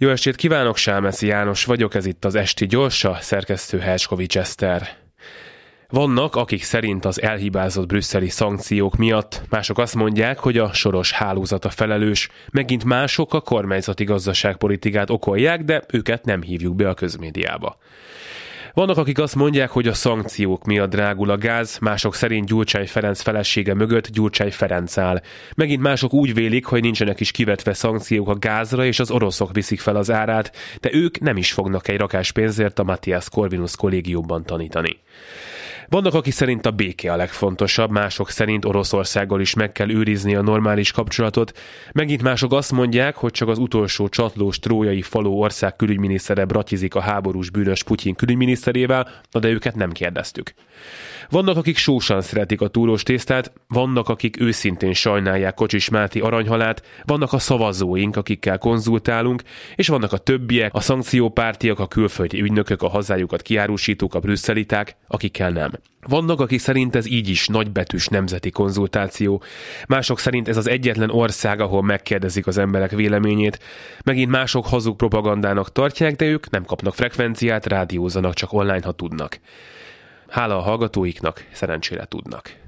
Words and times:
Jó 0.00 0.10
estét 0.10 0.36
kívánok, 0.36 0.76
Sámeszi 0.76 1.26
János 1.26 1.64
vagyok, 1.64 1.94
ez 1.94 2.06
itt 2.06 2.24
az 2.24 2.34
Esti 2.34 2.66
Gyorsa, 2.66 3.18
szerkesztő 3.20 3.78
Herskovics 3.78 4.38
Eszter. 4.38 4.88
Vannak, 5.88 6.36
akik 6.36 6.62
szerint 6.62 7.04
az 7.04 7.22
elhibázott 7.22 7.86
brüsszeli 7.86 8.28
szankciók 8.28 8.96
miatt, 8.96 9.42
mások 9.48 9.78
azt 9.78 9.94
mondják, 9.94 10.38
hogy 10.38 10.58
a 10.58 10.72
soros 10.72 11.12
hálózat 11.12 11.64
a 11.64 11.70
felelős, 11.70 12.28
megint 12.50 12.84
mások 12.84 13.34
a 13.34 13.40
kormányzati 13.40 14.04
gazdaságpolitikát 14.04 15.10
okolják, 15.10 15.62
de 15.62 15.82
őket 15.92 16.24
nem 16.24 16.42
hívjuk 16.42 16.76
be 16.76 16.88
a 16.88 16.94
közmédiába. 16.94 17.78
Vannak, 18.74 18.96
akik 18.96 19.18
azt 19.18 19.34
mondják, 19.34 19.70
hogy 19.70 19.88
a 19.88 19.94
szankciók 19.94 20.64
miatt 20.64 20.90
drágul 20.90 21.30
a 21.30 21.38
gáz, 21.38 21.78
mások 21.78 22.14
szerint 22.14 22.46
Gyurcsány 22.46 22.86
Ferenc 22.86 23.20
felesége 23.20 23.74
mögött 23.74 24.08
Gyurcsány 24.08 24.52
Ferenc 24.52 24.98
áll. 24.98 25.22
Megint 25.56 25.82
mások 25.82 26.12
úgy 26.12 26.34
vélik, 26.34 26.64
hogy 26.64 26.82
nincsenek 26.82 27.20
is 27.20 27.30
kivetve 27.30 27.72
szankciók 27.72 28.28
a 28.28 28.34
gázra, 28.34 28.84
és 28.84 29.00
az 29.00 29.10
oroszok 29.10 29.52
viszik 29.52 29.80
fel 29.80 29.96
az 29.96 30.10
árát, 30.10 30.56
de 30.80 30.90
ők 30.92 31.20
nem 31.20 31.36
is 31.36 31.52
fognak 31.52 31.88
egy 31.88 31.98
rakás 31.98 32.32
pénzért 32.32 32.78
a 32.78 32.84
Matthias 32.84 33.28
Corvinus 33.28 33.76
kollégiumban 33.76 34.44
tanítani. 34.44 34.98
Vannak, 35.90 36.14
akik 36.14 36.32
szerint 36.32 36.66
a 36.66 36.70
béke 36.70 37.12
a 37.12 37.16
legfontosabb, 37.16 37.90
mások 37.90 38.30
szerint 38.30 38.64
Oroszországgal 38.64 39.40
is 39.40 39.54
meg 39.54 39.72
kell 39.72 39.90
őrizni 39.90 40.34
a 40.34 40.42
normális 40.42 40.92
kapcsolatot. 40.92 41.58
Megint 41.92 42.22
mások 42.22 42.52
azt 42.52 42.72
mondják, 42.72 43.16
hogy 43.16 43.30
csak 43.30 43.48
az 43.48 43.58
utolsó 43.58 44.08
csatlós 44.08 44.58
trójai 44.58 45.02
faló 45.02 45.40
ország 45.40 45.76
külügyminisztere 45.76 46.44
bratizik 46.44 46.94
a 46.94 47.00
háborús 47.00 47.50
bűnös 47.50 47.82
Putyin 47.82 48.14
külügyminiszterével, 48.14 49.08
de 49.40 49.48
őket 49.48 49.74
nem 49.74 49.92
kérdeztük. 49.92 50.54
Vannak, 51.30 51.56
akik 51.56 51.76
sósan 51.76 52.20
szeretik 52.20 52.60
a 52.60 52.68
túrós 52.68 53.02
tésztát, 53.02 53.52
vannak, 53.68 54.08
akik 54.08 54.40
őszintén 54.40 54.92
sajnálják 54.92 55.54
Kocsis 55.54 55.88
Máté 55.88 56.20
aranyhalát, 56.20 56.82
vannak 57.04 57.32
a 57.32 57.38
szavazóink, 57.38 58.16
akikkel 58.16 58.58
konzultálunk, 58.58 59.42
és 59.76 59.88
vannak 59.88 60.12
a 60.12 60.18
többiek, 60.18 60.74
a 60.74 60.80
szankciópártiak, 60.80 61.78
a 61.78 61.86
külföldi 61.86 62.40
ügynökök, 62.40 62.82
a 62.82 62.88
hazájukat 62.88 63.42
kiárusítók, 63.42 64.14
a 64.14 64.20
brüsszeliták, 64.20 64.96
akikkel 65.06 65.50
nem. 65.50 65.77
Vannak, 66.08 66.40
akik 66.40 66.60
szerint 66.60 66.96
ez 66.96 67.06
így 67.06 67.28
is 67.28 67.46
nagybetűs 67.46 68.08
nemzeti 68.08 68.50
konzultáció, 68.50 69.42
mások 69.88 70.18
szerint 70.18 70.48
ez 70.48 70.56
az 70.56 70.68
egyetlen 70.68 71.10
ország, 71.10 71.60
ahol 71.60 71.82
megkérdezik 71.82 72.46
az 72.46 72.58
emberek 72.58 72.90
véleményét, 72.90 73.58
megint 74.04 74.30
mások 74.30 74.66
hazug 74.66 74.96
propagandának 74.96 75.72
tartják, 75.72 76.16
de 76.16 76.24
ők 76.24 76.50
nem 76.50 76.64
kapnak 76.64 76.94
frekvenciát, 76.94 77.66
rádiózanak 77.66 78.34
csak 78.34 78.52
online, 78.52 78.84
ha 78.84 78.92
tudnak. 78.92 79.40
Hála 80.28 80.56
a 80.56 80.62
hallgatóiknak, 80.62 81.44
szerencsére 81.52 82.04
tudnak. 82.04 82.67